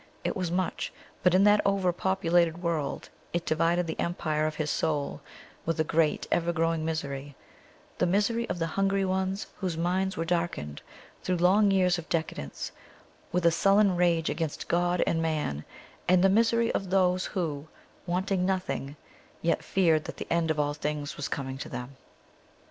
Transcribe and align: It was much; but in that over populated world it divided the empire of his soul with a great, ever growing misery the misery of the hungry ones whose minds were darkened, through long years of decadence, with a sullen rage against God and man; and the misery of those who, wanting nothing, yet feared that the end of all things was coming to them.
It 0.23 0.35
was 0.35 0.49
much; 0.49 0.91
but 1.21 1.35
in 1.35 1.43
that 1.43 1.61
over 1.63 1.93
populated 1.93 2.63
world 2.63 3.11
it 3.33 3.45
divided 3.45 3.85
the 3.85 3.99
empire 3.99 4.47
of 4.47 4.55
his 4.55 4.71
soul 4.71 5.21
with 5.63 5.79
a 5.79 5.83
great, 5.83 6.25
ever 6.31 6.51
growing 6.51 6.83
misery 6.83 7.35
the 7.99 8.07
misery 8.07 8.49
of 8.49 8.57
the 8.57 8.65
hungry 8.65 9.05
ones 9.05 9.45
whose 9.57 9.77
minds 9.77 10.17
were 10.17 10.25
darkened, 10.25 10.81
through 11.21 11.35
long 11.37 11.69
years 11.69 11.99
of 11.99 12.09
decadence, 12.09 12.71
with 13.31 13.45
a 13.45 13.51
sullen 13.51 13.95
rage 13.95 14.27
against 14.27 14.67
God 14.67 15.03
and 15.05 15.21
man; 15.21 15.65
and 16.07 16.23
the 16.23 16.29
misery 16.29 16.71
of 16.71 16.89
those 16.89 17.25
who, 17.37 17.67
wanting 18.07 18.43
nothing, 18.43 18.95
yet 19.43 19.63
feared 19.63 20.05
that 20.05 20.17
the 20.17 20.25
end 20.31 20.49
of 20.49 20.59
all 20.59 20.73
things 20.73 21.15
was 21.15 21.27
coming 21.27 21.59
to 21.59 21.69
them. 21.69 21.95